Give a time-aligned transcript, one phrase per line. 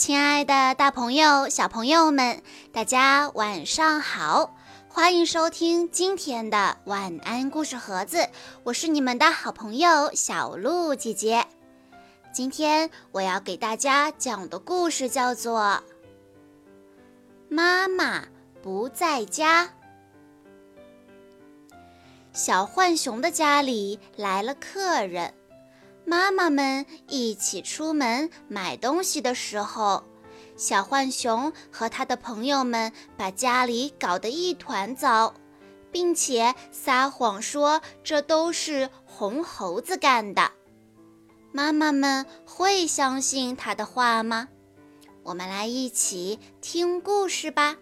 [0.00, 4.56] 亲爱的，大朋友、小朋友们，大家晚上好！
[4.88, 8.30] 欢迎收听今天的晚安故事盒子，
[8.62, 11.44] 我是你们的好朋友小鹿姐姐。
[12.32, 15.60] 今天我要给大家讲的故事叫做
[17.50, 18.24] 《妈妈
[18.62, 19.66] 不在家》。
[22.32, 25.34] 小浣熊的家里来了客人。
[26.10, 30.02] 妈妈们一起出门买东西的时候，
[30.56, 35.32] 小浣熊和他的朋友们把家里搞得一团糟，
[35.92, 40.50] 并且撒谎说这都是红猴子干的。
[41.52, 44.48] 妈妈们会相信他的话吗？
[45.22, 47.76] 我们来一起听故事吧。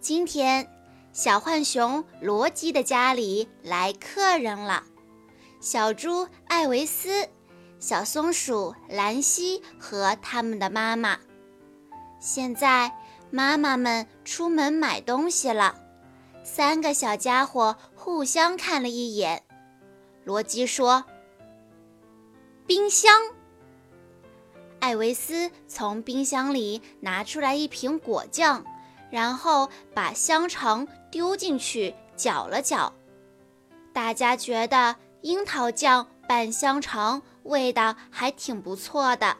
[0.00, 0.68] 今天。
[1.12, 4.84] 小浣熊罗基的家里来客人了，
[5.60, 7.28] 小猪艾维斯、
[7.78, 11.18] 小松鼠兰西和他们的妈妈。
[12.18, 12.92] 现在
[13.30, 15.78] 妈妈们出门买东西了，
[16.42, 19.42] 三个小家伙互相看了一眼。
[20.24, 21.04] 罗基说
[22.66, 23.12] ：“冰箱。”
[24.80, 28.64] 艾维斯从冰箱里拿出来一瓶果酱。
[29.12, 32.90] 然后把香肠丢进去搅了搅，
[33.92, 39.36] 大家觉得樱桃酱拌香肠味道还挺不错的。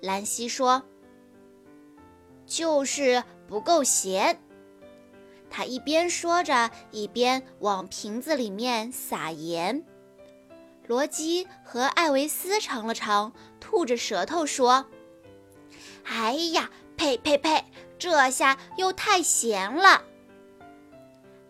[0.00, 0.84] 兰西说
[2.46, 4.40] ：“就是不够咸。”
[5.50, 9.84] 他一边说着，一边往瓶子里面撒盐。
[10.86, 14.86] 罗基和艾维斯尝了尝，吐着舌头说
[16.06, 17.64] ：“哎呀，呸呸呸！”
[17.98, 20.02] 这下又太咸了。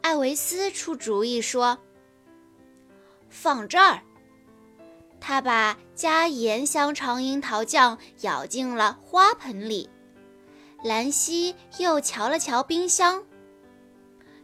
[0.03, 1.79] 艾维斯出主意说
[3.29, 4.03] ：“放这儿。”
[5.21, 9.91] 他把加盐香肠樱桃酱舀进了花盆里。
[10.85, 13.25] 兰西又瞧了瞧冰箱，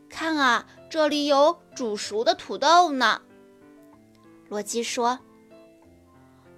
[0.09, 3.23] 看啊，这里有煮熟的土豆呢。
[4.49, 5.21] 罗基说：“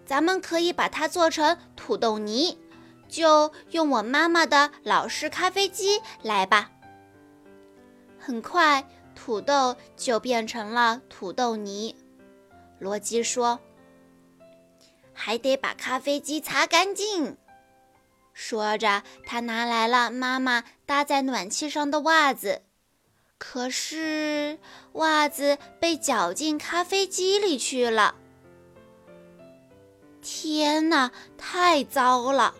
[0.06, 2.58] 咱们可以把它做成土豆泥。”
[3.14, 6.72] 就用我妈妈的老式咖啡机来吧。
[8.18, 11.94] 很快，土豆就变成了土豆泥。
[12.80, 13.60] 罗基说
[15.14, 17.36] ：“还得把咖啡机擦干净。”
[18.34, 22.62] 说着，他拿来了妈妈搭在暖气上的袜子，
[23.38, 24.58] 可是
[24.94, 28.16] 袜子被搅进咖啡机里去了。
[30.20, 32.56] 天哪，太糟了！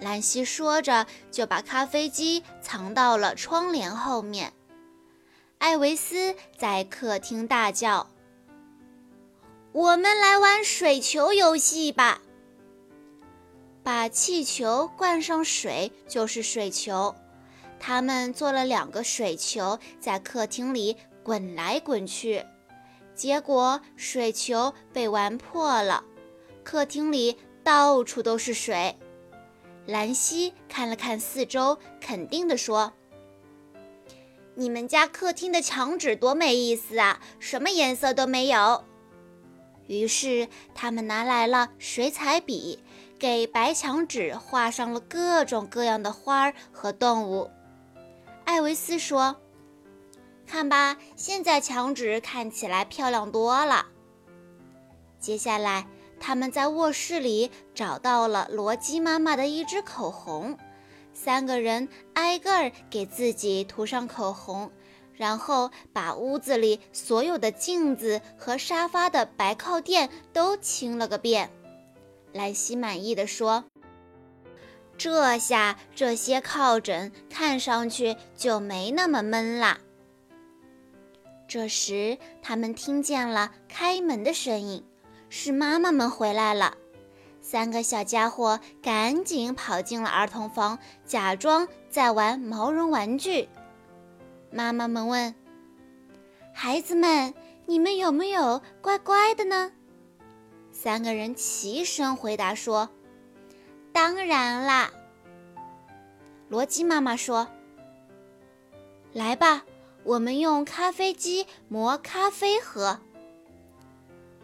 [0.00, 4.52] 兰西说着，就把咖啡机藏到了窗帘后面。
[5.58, 8.08] 艾维斯在客厅大叫
[9.72, 12.22] ：“我们来玩水球游戏吧！
[13.82, 17.14] 把气球灌上水就是水球。”
[17.78, 22.44] 他们做了两个水球，在客厅里滚来滚去，
[23.14, 26.04] 结果水球被玩破了，
[26.62, 28.98] 客厅里到处都是水。
[29.90, 32.92] 兰西看了看四周，肯定地说
[34.54, 38.84] ：“你们家客厅的墙纸多没意思啊，什么颜色都没有。”
[39.88, 42.84] 于是他们拿来了水彩笔，
[43.18, 47.50] 给白墙纸画上了各种各样的花儿和动物。
[48.44, 49.36] 艾维斯说
[50.46, 53.86] ：“看吧，现在墙纸看起来漂亮多了。”
[55.18, 55.86] 接下来。
[56.20, 60.56] 他们在卧室里找到了罗基妈妈的一支口红，
[61.14, 64.70] 三个人挨个儿给自己涂上口红，
[65.14, 71.50] 然后把屋子里所有的镜子和沙发的白靠垫都清了个遍。
[72.32, 73.64] 兰西满意的说
[74.96, 79.80] ：“这下这些靠枕看上去就没那么闷啦。”
[81.48, 84.84] 这时，他们听见了开门的声音。
[85.32, 86.76] 是妈妈们回来了，
[87.40, 93.48] 三个小家伙赶紧跑进了儿童房，假装在玩毛绒玩具。
[94.50, 95.32] 妈妈们问
[96.52, 97.32] ：“孩子们，
[97.66, 99.70] 你们有没有乖乖的呢？”
[100.72, 102.90] 三个人齐声回答说
[103.94, 104.90] ：“当然啦。”
[106.50, 107.46] 罗基妈妈说
[109.14, 109.62] ：“来吧，
[110.02, 112.98] 我们用咖啡机磨咖啡喝。”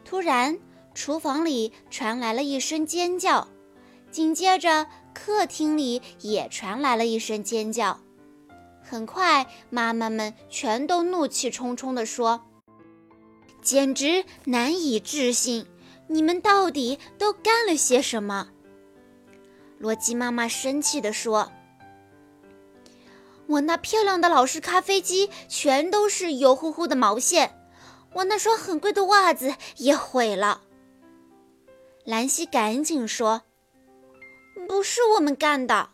[0.04, 0.56] 突然。
[0.96, 3.48] 厨房里传来了一声尖叫，
[4.10, 8.00] 紧接着客厅里也传来了一声尖叫。
[8.82, 12.46] 很快，妈妈们全都怒气冲冲地说
[13.60, 15.66] ：“简直难以置信！
[16.08, 18.48] 你们到底都干了些什么？
[19.76, 21.52] 罗基妈妈生气地说
[23.48, 27.54] ：“我那漂亮的老式咖啡机全都是油乎乎的毛线，
[28.14, 30.62] 我那双很贵的袜子也毁了。”
[32.06, 33.42] 兰西赶紧说
[34.68, 35.90] ：“不是我们干的。”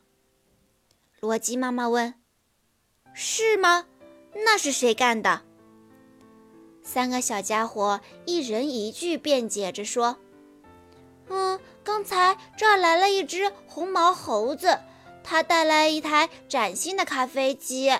[1.21, 2.13] 罗基妈妈问
[3.15, 3.87] ：“是吗？
[4.35, 5.41] 那是谁干的？”
[6.85, 10.19] 三个小家伙一人一句辩解着说
[11.31, 14.81] ：“嗯，刚才这儿来了一只红毛猴子，
[15.25, 17.91] 他带来一台崭新的咖啡机，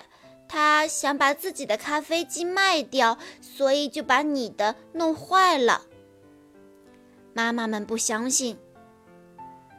[0.47, 5.87] 他想把自己的咖啡机卖掉，所以就把你的弄坏了。”
[7.33, 8.57] 妈妈们不相信，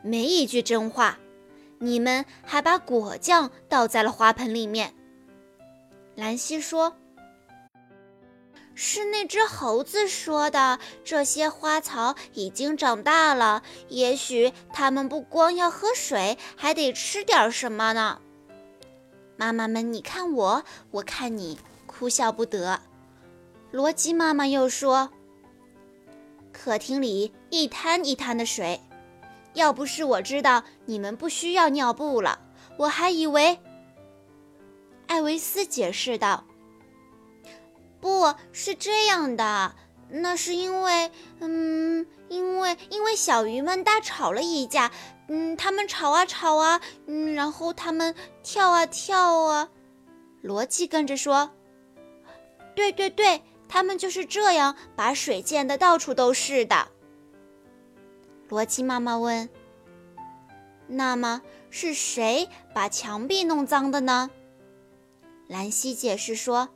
[0.02, 1.18] 没一句真话。
[1.78, 4.94] 你们还把果酱倒在了花盆里面。
[6.14, 6.96] 兰西说。
[8.76, 10.80] 是那只猴子说的。
[11.04, 18.20] 这些花草已经长大了，也许它们不光要喝水，还得吃点什么呢？
[19.36, 22.80] 妈妈们，你看我，我看你，哭笑不得。
[23.70, 25.10] 罗辑妈妈又说
[26.54, 28.80] ：“客厅里一滩一滩的水，
[29.54, 32.38] 要不是我知道你们不需要尿布了，
[32.78, 33.58] 我还以为……”
[35.08, 36.44] 艾维斯解释道。
[38.00, 39.74] 不是这样的，
[40.08, 41.10] 那是因为，
[41.40, 44.90] 嗯，因为因为小鱼们大吵了一架，
[45.28, 49.68] 嗯，他们吵啊吵啊，嗯，然后他们跳啊跳啊。
[50.42, 51.50] 罗辑跟着说
[52.76, 56.88] ：“对对对，他们就是这样把水溅得到处都是的。”
[58.48, 59.48] 罗辑妈妈问
[60.86, 64.30] ：“那么是谁把墙壁弄脏的呢？”
[65.48, 66.68] 兰西解释说。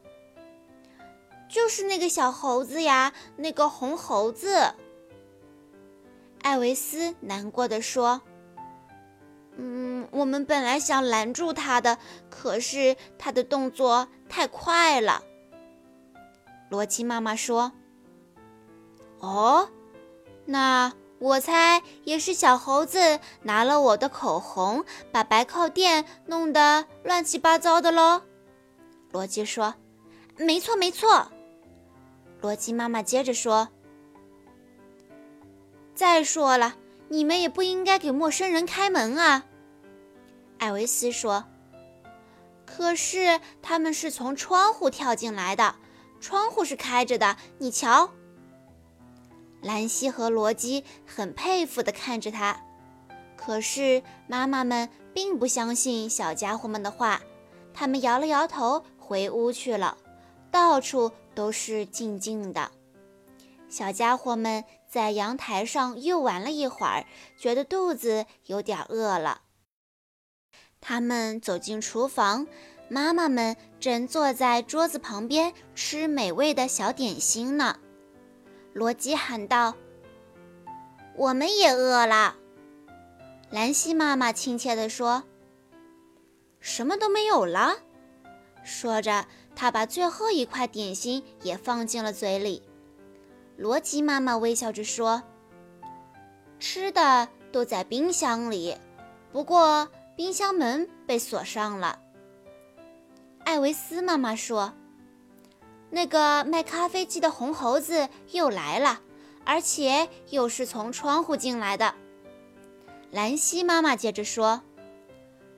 [1.48, 4.74] 就是那个小猴子呀，那个红猴子。
[6.42, 8.20] 艾维斯难过的说
[9.56, 11.96] ：“嗯，我们本来想拦住他的，
[12.28, 15.24] 可是他的动作太快了。”
[16.68, 17.72] 罗辑妈妈说
[19.20, 19.68] ：“哦，
[20.44, 28.22] 那我猜也是小猴子拿了我的口红，把白靠垫弄得乱七八糟的喽。”
[29.10, 29.74] 罗辑说
[30.36, 31.32] ：“没错，没错。”
[32.40, 33.68] 罗辑妈妈接着说
[35.94, 36.76] ：“再说了，
[37.08, 39.46] 你们也不应该给陌生人开门啊。”
[40.58, 41.44] 艾维斯说
[42.66, 45.74] ：“可是他们是从窗户跳进来的，
[46.20, 48.10] 窗户是开着的，你瞧。”
[49.62, 52.64] 兰西和罗基很佩服地看着他，
[53.36, 57.22] 可是妈妈们并不相信小家伙们的话，
[57.72, 59.96] 他们摇了摇头，回屋去了。
[60.50, 61.12] 到处。
[61.34, 62.72] 都是静静的，
[63.68, 67.06] 小家伙们在阳台上又玩了一会儿，
[67.38, 69.42] 觉得肚子有点饿了。
[70.80, 72.48] 他们走进厨房，
[72.88, 77.78] 妈妈们正坐在桌子旁边吃美味的小点心呢。
[78.72, 79.74] 罗辑喊道
[81.16, 82.36] ：“我们也饿了。”
[83.50, 85.24] 兰西妈妈亲切地说
[86.60, 87.76] ：“什么都没有了。”
[88.64, 89.26] 说着。
[89.60, 92.62] 她把最后一块点心也放进了嘴里。
[93.56, 95.20] 罗辑妈妈微笑着说
[96.60, 98.76] ：“吃的都在冰箱里，
[99.32, 101.98] 不过冰箱门被锁上了。”
[103.48, 104.74] 艾维斯妈妈说
[105.88, 109.00] ：“那个卖咖啡机的红猴子又来了，
[109.46, 111.94] 而且又是从窗户进来的。”
[113.10, 114.60] 兰西妈妈接着说：“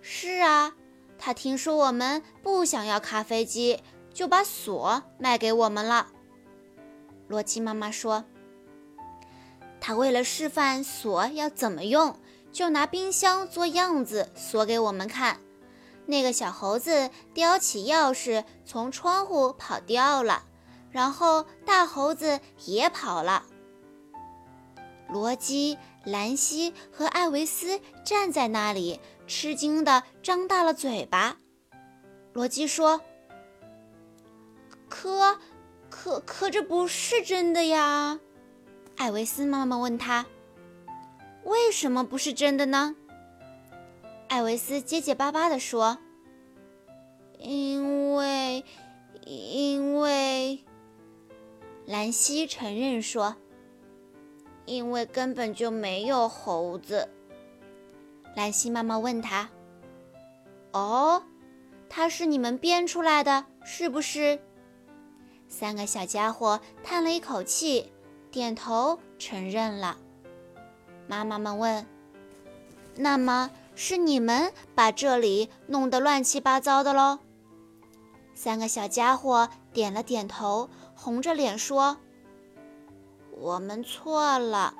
[0.00, 0.76] 是啊。”
[1.18, 3.82] 他听说我们不想要咖啡机，
[4.14, 6.06] 就把锁卖给我们了。
[7.26, 8.24] 罗辑妈妈说
[9.80, 12.16] ：“他为了示范锁要怎么用，
[12.52, 15.40] 就拿冰箱做样子锁给我们看。
[16.10, 20.42] 那个小猴子叼起钥匙从窗户跑掉了，
[20.90, 23.44] 然后大猴子也跑了。”
[25.08, 25.78] 罗基。
[26.06, 31.36] 兰西和艾维斯站在那里，吃惊地张大了嘴巴。
[32.32, 33.02] 罗基说
[34.88, 35.38] ：“可，
[35.90, 38.18] 可，可这不是真的呀！”
[38.96, 40.24] 艾维斯妈妈问他
[41.44, 42.96] ：“为什么不是真的呢？”
[44.30, 45.98] 艾维斯结结巴巴地说
[47.36, 48.64] ：“因为，
[49.26, 50.64] 因为……”
[51.84, 53.36] 兰西承认说。
[54.66, 57.08] 因为根本就没有猴子，
[58.36, 59.48] 兰西妈妈问他
[60.70, 61.24] ：“哦，
[61.88, 64.38] 他是你们编出来的，是不是？”
[65.48, 67.90] 三个小家伙叹了一口气，
[68.30, 69.96] 点头承认了。
[71.08, 71.84] 妈妈们问
[72.94, 73.50] ：“那么
[73.82, 77.20] 是你们把这里弄得乱七八糟的喽？”
[78.36, 81.96] 三个小家伙点了点头，红着脸说
[83.32, 84.74] ：“我们错了。”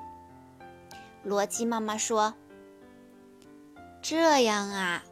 [1.25, 2.35] 罗基妈妈说
[4.02, 5.02] ：“这样啊，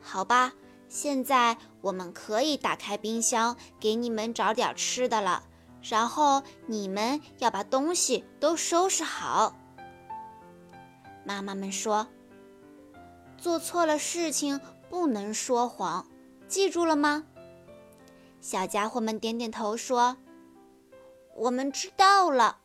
[0.00, 0.52] 好吧，
[0.88, 5.42] 现在我们可以打开冰箱，给你们找点吃的了。
[5.82, 9.56] 然后你们要把东西都收拾好。”
[11.26, 12.06] 妈妈们说
[13.42, 16.06] ：“做错了事情不能说谎，
[16.46, 17.26] 记住了吗？”
[18.40, 20.16] 小家伙们点点头说
[21.34, 22.58] ：“我们知道了。”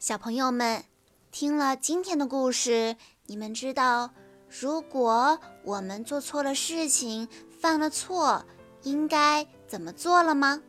[0.00, 0.84] 小朋友们，
[1.30, 4.10] 听了今天的故事，你们知道，
[4.48, 7.28] 如果我们做错了事情，
[7.60, 8.44] 犯了错，
[8.82, 10.60] 应该怎么做了吗？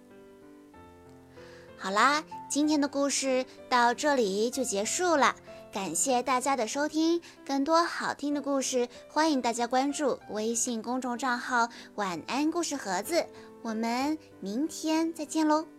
[1.80, 5.36] 好啦，今天的故事到这里就结束了。
[5.72, 13.24] 感谢大家的收听，更多好听的故事，欢迎大家关注微信公众账号“晚安故事盒子”。
[13.62, 15.79] 我们明天再见喽！